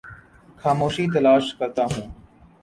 خاموشی 0.61 1.05
تلاش 1.13 1.45
کرتا 1.59 1.83
ہوں 1.91 2.05